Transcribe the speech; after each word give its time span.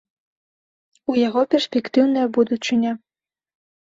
У 1.11 1.17
яго 1.27 1.41
перспектыўная 1.51 2.25
будучыня. 2.37 2.91